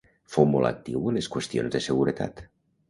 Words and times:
Fou 0.35 0.47
molt 0.53 0.69
actiu 0.69 1.03
en 1.11 1.21
les 1.21 1.31
qüestions 1.37 1.77
de 1.77 1.85
seguretat. 1.91 2.45